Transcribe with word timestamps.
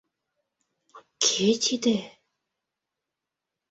Кӧ 1.23 1.49
тиде?.. 1.63 1.97